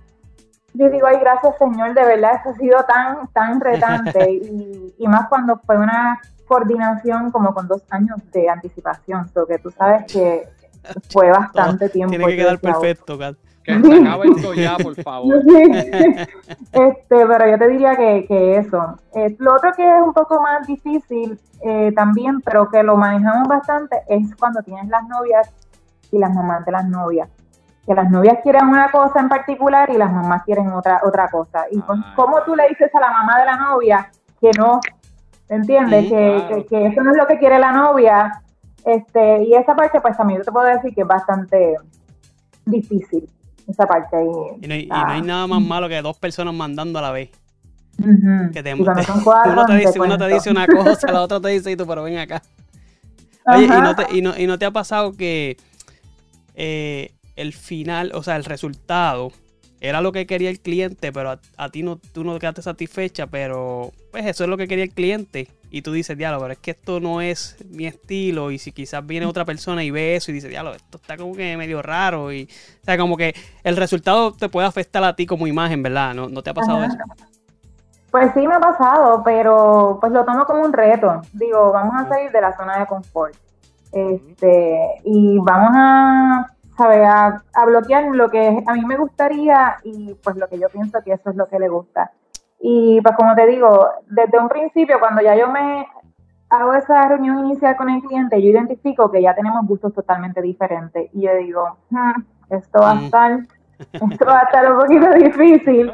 [0.74, 4.30] yo digo, ay, gracias Señor, de verdad, eso ha sido tan, tan retante.
[4.32, 9.60] y, y más cuando fue una coordinación como con dos años de anticipación, so que
[9.60, 10.48] tú sabes que
[11.10, 12.12] fue bastante tiempo.
[12.12, 13.36] Tiene que quedar perfecto, Kat.
[13.64, 15.36] Que se acabe esto ya, por favor.
[16.72, 18.98] este, pero yo te diría que, que eso.
[19.14, 23.48] Eh, lo otro que es un poco más difícil eh, también, pero que lo manejamos
[23.48, 25.50] bastante, es cuando tienes las novias
[26.12, 27.30] y las mamás de las novias.
[27.86, 31.66] Que las novias quieren una cosa en particular y las mamás quieren otra otra cosa.
[31.72, 32.04] Y Ay.
[32.16, 34.80] ¿cómo tú le dices a la mamá de la novia que no?
[35.50, 36.04] ¿Me entiendes?
[36.04, 36.48] Que, claro.
[36.48, 38.42] que, que eso no es lo que quiere la novia.
[38.86, 41.76] Este, y esa parte, pues también yo te puedo decir que es bastante
[42.66, 43.30] difícil.
[43.68, 44.28] Esa parte ahí.
[44.62, 47.12] Y no, hay, y no hay nada más malo que dos personas mandando a la
[47.12, 47.32] vez.
[48.00, 48.52] Ujú.
[48.54, 50.28] Que te, uno te dice, uno te cuento.
[50.28, 52.42] dice una cosa, la otra te dice y tú, pero ven acá.
[53.46, 55.58] Oye, ¿y no, te, y, no, y no te ha pasado que
[56.56, 59.32] eh, el final, o sea, el resultado
[59.80, 63.28] era lo que quería el cliente, pero a, a ti no, tú no quedaste satisfecha,
[63.28, 65.48] pero pues eso es lo que quería el cliente.
[65.70, 68.52] Y tú dices, diablo, pero es que esto no es mi estilo.
[68.52, 71.36] Y si quizás viene otra persona y ve eso y dice, diablo, esto está como
[71.36, 72.32] que medio raro.
[72.32, 72.44] Y,
[72.82, 76.14] o sea, como que el resultado te puede afectar a ti como imagen, ¿verdad?
[76.14, 76.88] ¿No, no te ha pasado Ajá.
[76.88, 76.98] eso?
[78.12, 81.22] Pues sí me ha pasado, pero pues lo tomo como un reto.
[81.34, 83.36] Digo, vamos a salir de la zona de confort.
[83.92, 87.04] Este, y vamos a, ¿sabe?
[87.06, 91.00] A, a bloquear lo que a mí me gustaría y pues lo que yo pienso
[91.04, 92.12] que eso es lo que le gusta.
[92.60, 95.88] Y pues como te digo, desde un principio, cuando ya yo me
[96.50, 101.10] hago esa reunión inicial con el cliente, yo identifico que ya tenemos gustos totalmente diferentes.
[101.14, 103.04] Y yo digo, "Hmm, esto va a Mm.
[103.06, 103.40] estar
[103.94, 105.92] Esto va a estar un poquito difícil,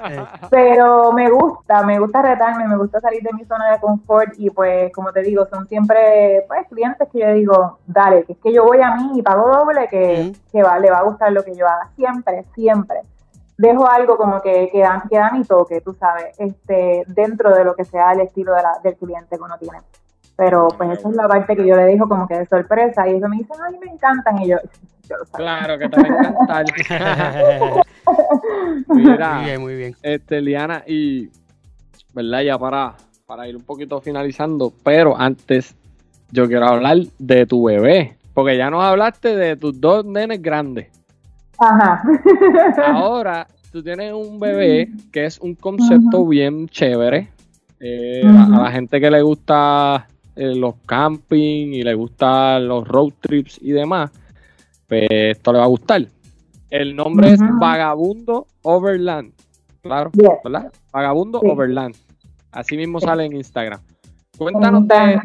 [0.50, 4.50] pero me gusta, me gusta retarme, me gusta salir de mi zona de confort y
[4.50, 8.54] pues como te digo, son siempre pues clientes que yo digo, dale, que es que
[8.54, 11.44] yo voy a mí y pago doble, que, que va, le va a gustar lo
[11.44, 13.02] que yo haga, siempre, siempre.
[13.58, 17.64] Dejo algo como que, que, da, que da mi toque, tú sabes, este dentro de
[17.64, 19.80] lo que sea el estilo de la, del cliente que uno tiene.
[20.36, 23.16] Pero pues esa es la parte que yo le dejo como que de sorpresa y
[23.16, 24.58] eso me dicen, ay, me encantan y yo,
[25.32, 26.66] Claro que te va a encantar.
[28.88, 29.96] Mira, muy bien, muy bien.
[30.02, 31.30] Este, Liana, y
[32.14, 35.76] verdad, ya para, para ir un poquito finalizando, pero antes
[36.32, 40.88] yo quiero hablar de tu bebé, porque ya nos hablaste de tus dos nenes grandes.
[41.60, 42.04] Ajá.
[42.94, 47.30] Ahora tú tienes un bebé que es un concepto bien chévere.
[47.80, 53.14] Eh, a, la gente que le gusta eh, los camping y le gustan los road
[53.20, 54.12] trips y demás,
[54.88, 56.08] pues esto le va a gustar.
[56.70, 59.32] El nombre es Vagabundo Overland.
[59.82, 60.12] Claro,
[60.44, 60.72] ¿verdad?
[60.92, 61.96] Vagabundo Overland.
[62.52, 63.80] Así mismo sale en Instagram.
[64.38, 65.20] Cuéntanos de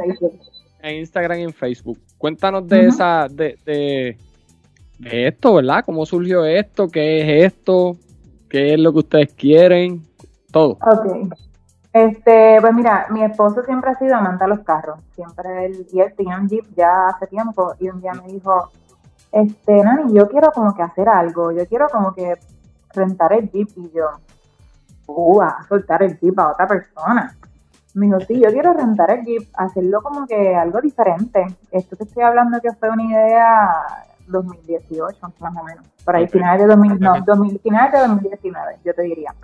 [0.83, 1.99] en Instagram y en Facebook.
[2.19, 4.17] Cuéntanos de esa de, de,
[5.29, 5.85] esto, ¿verdad?
[5.85, 6.89] ¿Cómo surgió esto?
[6.89, 7.97] ¿Qué es esto?
[8.49, 10.03] ¿Qué es lo que ustedes quieren?
[10.51, 10.73] Todo.
[10.73, 11.33] Ok.
[11.99, 15.01] Este, pues mira, mi esposo siempre ha sido amante de los carros.
[15.17, 18.71] Siempre él, y él tenía un Jeep ya hace tiempo y un día me dijo,
[19.33, 22.39] este, Nani, yo quiero como que hacer algo, yo quiero como que
[22.95, 24.11] rentar el Jeep y yo,
[25.09, 27.37] uh, a soltar el Jeep a otra persona.
[27.95, 31.47] Me dijo, sí, yo quiero rentar el Jeep, hacerlo como que algo diferente.
[31.73, 33.71] Esto te estoy hablando que fue una idea
[34.29, 35.85] 2018, más o menos.
[36.05, 39.35] Por ahí, finales de 2000, no, 2000, finales de 2019, yo te diría.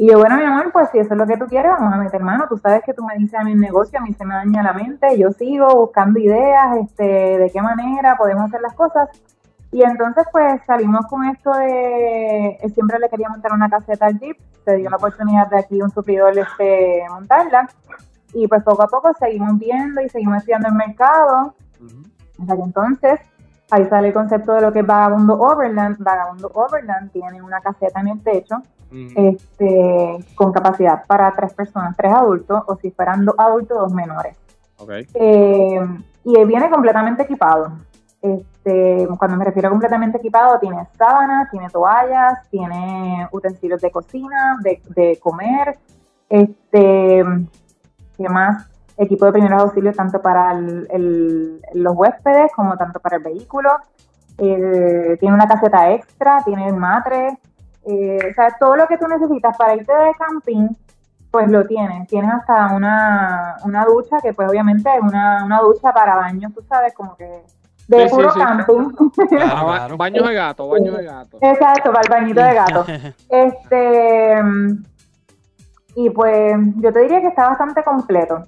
[0.00, 1.96] Y yo, bueno, mi amor, pues si eso es lo que tú quieres, vamos a
[1.96, 2.46] meter mano.
[2.48, 4.72] Tú sabes que tú me dices a mi negocio, a mí se me daña la
[4.72, 9.08] mente, yo sigo buscando ideas, este, de qué manera podemos hacer las cosas.
[9.72, 12.58] Y entonces, pues salimos con esto de.
[12.72, 15.90] Siempre le quería montar una caseta al Jeep, se dio la oportunidad de aquí un
[15.90, 17.68] suplidor este, montarla.
[18.32, 21.54] Y pues poco a poco seguimos viendo y seguimos estudiando el mercado.
[22.38, 23.18] entonces,
[23.72, 25.98] ahí sale el concepto de lo que es Vagabundo Overland.
[25.98, 32.12] Vagabundo Overland tiene una caseta en el techo este, con capacidad para tres personas, tres
[32.12, 34.36] adultos, o si fueran dos adultos, dos menores.
[35.14, 35.80] Eh,
[36.24, 37.72] y viene completamente equipado.
[38.20, 44.58] Este, cuando me refiero a completamente equipado, tiene sábanas, tiene toallas, tiene utensilios de cocina,
[44.60, 45.78] de, comer,
[46.28, 47.24] este,
[48.16, 48.68] ¿qué más?
[48.96, 53.70] Equipo de primeros auxilios tanto para los huéspedes como tanto para el vehículo.
[54.38, 57.38] Eh, tiene una caseta extra, tiene el matre,
[57.88, 60.68] eh, o sea, todo lo que tú necesitas para irte de camping,
[61.30, 62.06] pues lo tienes.
[62.06, 66.62] Tienes hasta una, una ducha, que pues obviamente es una, una ducha para baños, tú
[66.68, 67.42] sabes, como que
[67.88, 68.90] de puro camping.
[69.96, 71.38] Baño de gato, baño de gato.
[71.40, 72.84] Exacto, para el bañito de gato.
[73.30, 74.42] este
[75.96, 78.42] y pues yo te diría que está bastante completo.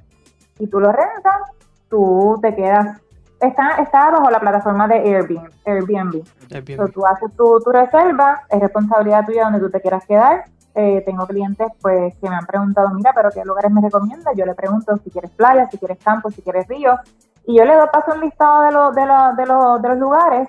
[0.59, 1.43] Si tú lo rentas,
[1.89, 3.01] tú te quedas
[3.41, 5.51] está, está bajo la plataforma de Airbnb.
[5.65, 6.93] Airbnb.
[6.93, 10.45] tú haces tu, tu, reserva, es responsabilidad tuya donde tú te quieras quedar.
[10.75, 14.35] Eh, tengo clientes pues que me han preguntado, mira, pero ¿qué lugares me recomiendas?
[14.37, 16.97] Yo le pregunto si quieres playa, si quieres campo, si quieres río.
[17.45, 19.99] Y yo le doy paso un listado de, los de, los de, los de los
[19.99, 20.49] lugares.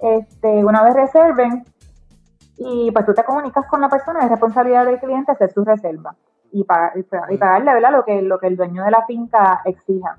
[0.00, 1.64] Este, una vez reserven,
[2.56, 6.14] y pues tú te comunicas con la persona, es responsabilidad del cliente hacer su reserva
[6.52, 7.02] y, pagar, y
[7.36, 7.90] pagarle ¿verdad?
[7.92, 10.18] Lo, que, lo que el dueño de la finca exija.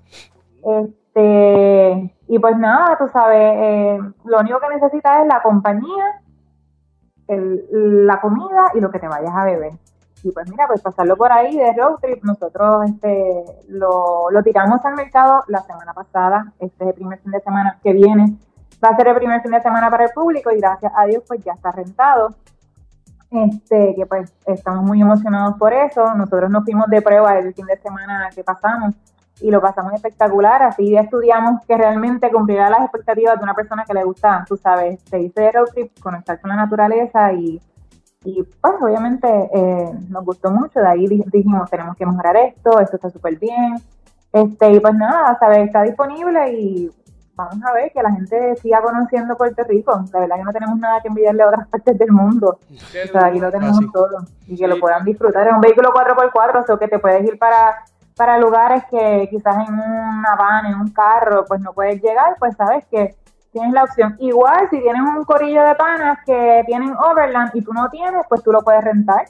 [0.63, 6.21] Este, y pues nada, tú sabes, eh, lo único que necesitas es la compañía,
[7.27, 9.73] la comida y lo que te vayas a beber.
[10.23, 14.83] Y pues mira, pues pasarlo por ahí de road trip, nosotros este, lo, lo tiramos
[14.85, 18.37] al mercado la semana pasada, este es el primer fin de semana que viene,
[18.83, 21.23] va a ser el primer fin de semana para el público y gracias a Dios
[21.27, 22.29] pues ya está rentado.
[23.31, 26.13] Este, que pues estamos muy emocionados por eso.
[26.15, 28.93] Nosotros nos fuimos de prueba el fin de semana que pasamos
[29.39, 30.63] y lo pasamos espectacular.
[30.63, 35.01] Así estudiamos que realmente cumplirá las expectativas de una persona que le gusta, tú sabes,
[35.03, 37.61] se dice road trip, conectar con la naturaleza y,
[38.23, 40.79] y pues obviamente eh, nos gustó mucho.
[40.79, 43.75] De ahí dijimos, tenemos que mejorar esto, esto está súper bien.
[44.33, 46.89] Este, y pues nada, sabes, está disponible y
[47.35, 50.05] vamos a ver que la gente siga conociendo Puerto Rico.
[50.13, 52.59] La verdad que no tenemos nada que envidiarle a otras partes del mundo.
[52.69, 54.25] o sea, ahí lo tenemos todo.
[54.47, 55.47] Y que lo puedan disfrutar.
[55.47, 57.83] Es un vehículo 4x4, o sea que te puedes ir para
[58.15, 62.55] para lugares que quizás en una van, en un carro, pues no puedes llegar, pues
[62.55, 63.15] sabes que
[63.51, 64.15] tienes la opción.
[64.19, 68.43] Igual si tienes un corillo de panas que tienen Overland y tú no tienes, pues
[68.43, 69.25] tú lo puedes rentar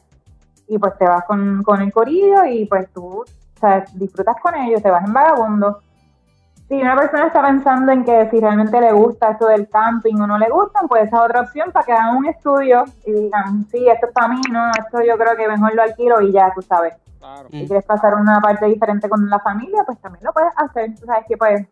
[0.67, 3.24] y pues te vas con, el corillo y pues tú
[3.63, 5.82] o disfrutas con ellos, te vas en vagabundo.
[6.72, 10.26] Si una persona está pensando en que si realmente le gusta esto del camping o
[10.26, 13.68] no le gusta, pues esa es otra opción para que hagan un estudio y digan,
[13.70, 16.50] sí, esto es para mí, no, esto yo creo que mejor lo alquilo y ya,
[16.56, 16.94] tú sabes.
[17.20, 17.50] Claro.
[17.52, 20.96] Si quieres pasar una parte diferente con la familia, pues también lo puedes hacer.
[20.98, 21.68] Tú sabes que pues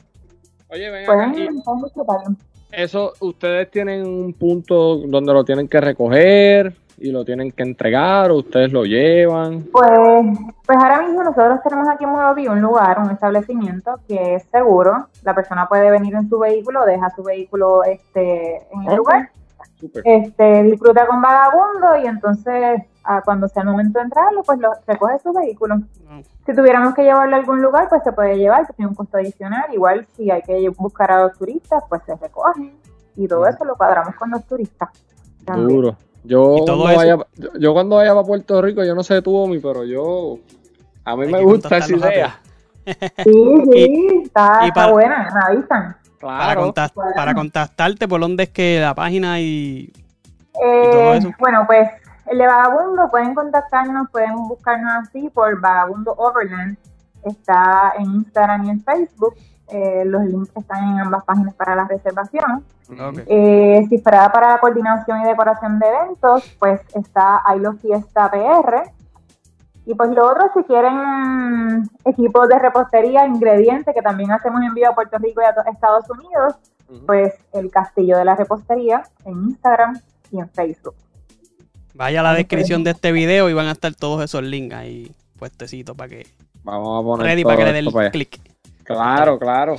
[0.68, 2.36] Oye, ven acá, pueden, disfrutarlo.
[2.74, 8.32] eso, ustedes tienen un punto donde lo tienen que recoger y lo tienen que entregar,
[8.32, 9.64] o ustedes lo llevan.
[9.72, 9.90] Pues,
[10.66, 15.08] pues ahora mismo nosotros tenemos aquí en Morovi un lugar, un establecimiento que es seguro.
[15.24, 19.30] La persona puede venir en su vehículo, deja su vehículo este, en el lugar,
[20.04, 24.72] este, disfruta con vagabundo y entonces ah, cuando sea el momento de entrarlo, pues lo,
[24.86, 25.78] recoge su vehículo.
[26.46, 29.18] Si tuviéramos que llevarlo a algún lugar, pues se puede llevar, que tiene un costo
[29.18, 29.74] adicional.
[29.74, 32.74] Igual si hay que buscar a los turistas, pues se recogen.
[33.16, 34.90] Y todo eso lo cuadramos con los turistas.
[35.46, 35.68] también.
[35.68, 36.09] Duro.
[36.24, 39.60] Yo cuando, vaya, yo, yo cuando vaya para Puerto Rico, yo no sé tú, Omi,
[39.60, 40.38] pero yo...
[41.06, 42.40] A mí Hay me gusta esa idea.
[42.86, 42.94] Sí,
[43.74, 45.96] sí, está, y está para- buena, me avisan.
[46.20, 46.62] Para, Claro.
[46.74, 47.12] contact- Bueno.
[47.16, 49.92] para contactarte, ¿por dónde es que la página y
[50.62, 51.32] Eh, todo eso?
[51.40, 51.90] bueno, pues
[52.28, 56.78] el de Vagabundo pueden contactarnos, pueden buscarnos así por Vagabundo Overland.
[57.24, 59.34] Está en Instagram y en Facebook.
[59.72, 62.64] Eh, los links están en ambas páginas para la reservación.
[62.92, 63.20] Ok.
[63.28, 68.92] Eh, si fuera para coordinación y decoración de eventos, pues está Ailo Fiesta PR.
[69.86, 74.96] Y pues lo otro, si quieren equipos de repostería, ingredientes, que también hacemos envío a
[74.96, 76.56] Puerto Rico y a Estados Unidos,
[77.06, 80.00] pues el Castillo de la Repostería en Instagram
[80.32, 80.96] y en Facebook.
[81.96, 85.16] Vaya a la descripción de este video y van a estar todos esos links ahí
[85.38, 86.28] puestecitos para que
[86.64, 88.40] Vamos a poner ready todo para que le den clic.
[88.94, 89.76] Claro, claro.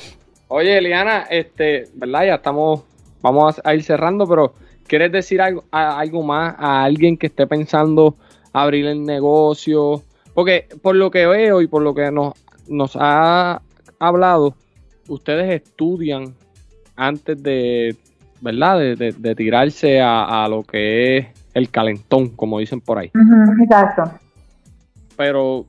[0.48, 2.26] Oye, Eliana, este, ¿verdad?
[2.26, 2.82] Ya estamos,
[3.20, 4.54] vamos a ir cerrando, pero
[4.86, 8.16] ¿quieres decir algo, a- algo más a alguien que esté pensando
[8.52, 10.02] abrir el negocio?
[10.34, 12.34] Porque por lo que veo y por lo que nos,
[12.68, 13.60] nos ha
[13.98, 14.54] hablado,
[15.08, 16.34] ustedes estudian
[16.96, 17.96] antes de,
[18.40, 18.78] ¿verdad?
[18.78, 23.10] De, de- de tirarse a, a lo que es el calentón, como dicen por ahí.
[23.60, 24.04] Exacto.
[25.16, 25.66] pero o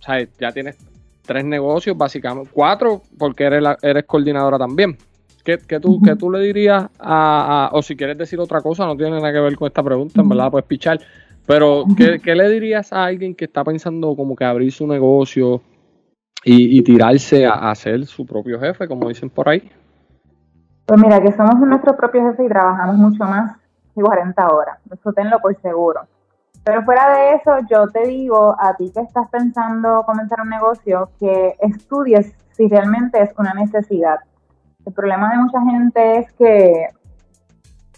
[0.00, 0.76] sea, ya tienes
[1.26, 4.96] tres negocios, básicamente, cuatro, porque eres, la- eres coordinadora también.
[5.44, 8.86] ¿Qué, qué tú, qué tú le dirías a, a- o si quieres decir otra cosa,
[8.86, 10.98] no tiene nada que ver con esta pregunta, en verdad puedes pichar,
[11.46, 15.60] pero ¿qué, qué le dirías a alguien que está pensando como que abrir su negocio
[16.44, 19.70] y, y tirarse a, a ser su propio jefe, como dicen por ahí?
[20.86, 23.56] Pues mira, que somos nuestros propios jefes y trabajamos mucho más
[23.94, 24.78] de 40 horas.
[24.90, 26.00] Eso tenlo por seguro.
[26.64, 31.10] Pero fuera de eso, yo te digo a ti que estás pensando comenzar un negocio,
[31.20, 34.20] que estudies si realmente es una necesidad.
[34.86, 36.88] El problema de mucha gente es que,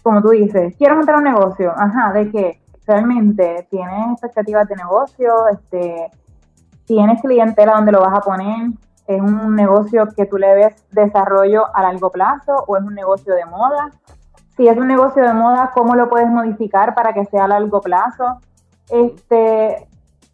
[0.03, 5.47] como tú dices, quiero montar un negocio, ajá, de que realmente tienes expectativas de negocio,
[5.49, 6.11] este,
[6.85, 8.71] tienes clientela donde lo vas a poner,
[9.07, 13.33] es un negocio que tú le ves desarrollo a largo plazo o es un negocio
[13.33, 13.91] de moda.
[14.57, 17.79] Si es un negocio de moda, ¿cómo lo puedes modificar para que sea a largo
[17.79, 18.41] plazo?
[18.89, 19.87] Este,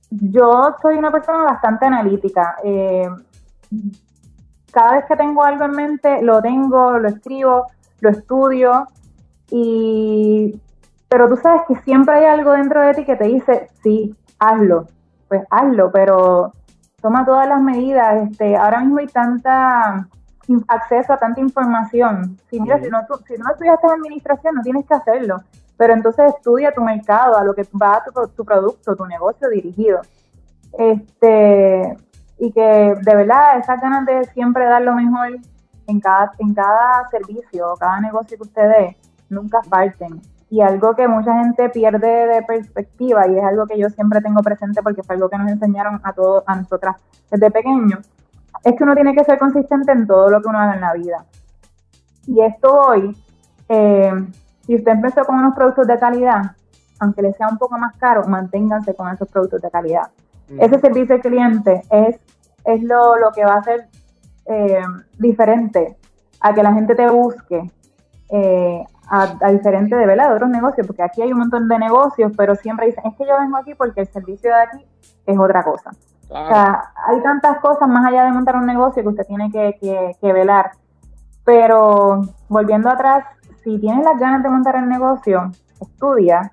[0.10, 2.58] yo soy una persona bastante analítica.
[2.64, 3.10] Eh,
[4.72, 7.68] cada vez que tengo algo en mente, lo tengo, lo escribo,
[8.02, 8.88] lo estudio
[9.50, 10.60] y
[11.14, 14.88] pero tú sabes que siempre hay algo dentro de ti que te dice, sí, hazlo,
[15.28, 16.54] pues hazlo, pero
[17.04, 18.32] toma todas las medidas.
[18.32, 20.08] Este, ahora mismo hay tanta
[20.68, 22.40] acceso a tanta información.
[22.50, 25.44] Si mira, si no, tú, si no estudiaste administración, no tienes que hacerlo.
[25.78, 30.02] Pero entonces estudia tu mercado, a lo que va tu, tu producto, tu negocio dirigido.
[30.78, 31.98] Este,
[32.40, 35.40] y que de verdad esas ganas de siempre dar lo mejor
[35.88, 38.98] en cada, en cada servicio cada negocio que usted dé,
[39.30, 40.22] nunca falten.
[40.50, 44.42] Y algo que mucha gente pierde de perspectiva, y es algo que yo siempre tengo
[44.42, 46.96] presente porque fue algo que nos enseñaron a todos, a nosotras
[47.32, 48.00] desde pequeño,
[48.64, 50.94] es que uno tiene que ser consistente en todo lo que uno haga en la
[50.94, 51.26] vida.
[52.28, 53.18] Y esto hoy,
[53.68, 54.14] eh,
[54.66, 56.42] si usted empezó con unos productos de calidad,
[57.00, 60.08] aunque les sea un poco más caro, manténganse con esos productos de calidad.
[60.60, 62.20] Ese servicio al cliente es,
[62.66, 63.88] es lo, lo que va a ser
[64.46, 64.82] eh,
[65.18, 65.98] diferente
[66.42, 67.72] a que la gente te busque,
[68.30, 70.30] eh, a, a diferente de, ¿verdad?
[70.30, 73.26] de otros negocios, porque aquí hay un montón de negocios, pero siempre dicen, es que
[73.26, 74.86] yo vengo aquí porque el servicio de aquí
[75.26, 75.92] es otra cosa.
[76.30, 79.78] O sea, hay tantas cosas más allá de montar un negocio que usted tiene que,
[79.80, 80.72] que- que velar.
[81.46, 83.26] Pero volviendo atrás,
[83.64, 86.52] si tienes las ganas de montar el negocio, estudia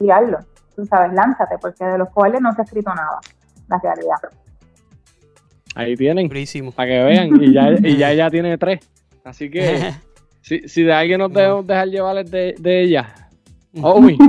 [0.00, 0.38] y hazlo.
[0.74, 3.18] Tú sabes, lánzate, porque de los cuales no se ha escrito nada,
[3.68, 4.16] la realidad.
[5.74, 6.72] Ahí tienen, Durísimo.
[6.72, 8.80] para que vean, y ya, y ya ella tiene tres.
[9.24, 9.92] Así que
[10.40, 13.14] si, si de alguien nos debemos dejar llevar de, de ella.
[13.82, 14.18] Omi.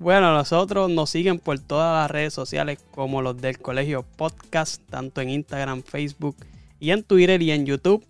[0.00, 5.20] Bueno, nosotros nos siguen por todas las redes sociales como los del Colegio Podcast, tanto
[5.20, 6.36] en Instagram, Facebook
[6.78, 8.04] y en Twitter y en YouTube.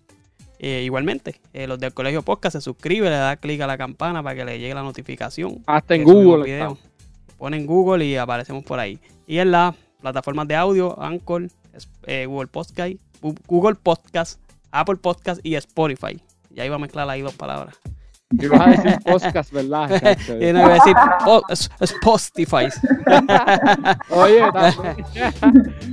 [0.61, 4.21] Eh, igualmente, eh, los del Colegio Podcast se suscribe, le da clic a la campana
[4.21, 5.63] para que le llegue la notificación.
[5.65, 6.75] Hasta en que subimos Google.
[7.37, 8.99] Ponen Google y aparecemos por ahí.
[9.25, 11.47] Y en las plataformas de audio, Anchor,
[12.05, 12.91] eh, Google Podcast,
[13.47, 14.41] Google Podcast,
[14.71, 16.21] Apple Podcast y Spotify.
[16.49, 17.75] Ya iba a mezclar ahí dos palabras.
[18.31, 19.89] Y vas a decir podcast, ¿verdad?
[20.01, 20.35] chacho?
[20.35, 21.43] Y no iba a decir po-
[21.79, 22.67] Spotify.
[24.11, 24.41] Oye,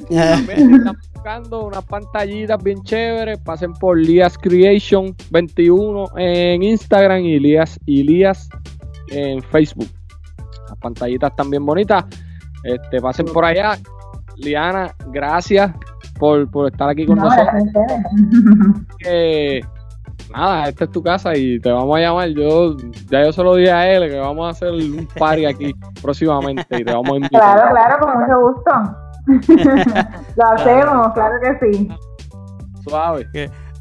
[0.08, 0.84] también,
[1.26, 3.38] buscando unas pantallitas bien chéveres.
[3.40, 8.48] Pasen por Lias Creation 21 en Instagram y Lias, y Lias
[9.10, 9.88] en Facebook.
[10.68, 12.04] Las pantallitas están bien bonitas.
[12.62, 13.76] Este, pasen por allá.
[14.36, 15.72] Liana, gracias
[16.16, 17.64] por, por estar aquí con No, nosotros.
[19.00, 19.64] que
[20.32, 22.28] nada, esta es tu casa y te vamos a llamar.
[22.28, 22.76] Yo
[23.10, 26.78] ya yo se lo dije a él que vamos a hacer un party aquí próximamente
[26.78, 27.40] y te vamos a invitar.
[27.40, 29.05] Claro, claro, con mucho gusto.
[30.36, 31.88] Lo hacemos, claro que sí.
[32.84, 33.28] Suave.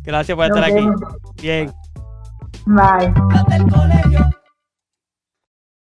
[0.04, 0.90] Gracias por Nos estar aquí.
[1.42, 1.72] Bien.
[2.66, 4.32] Bye.